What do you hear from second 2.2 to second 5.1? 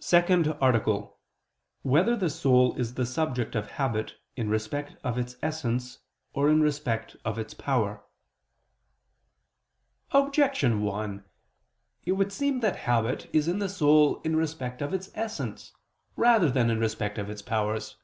Soul Is the Subject of Habit in Respect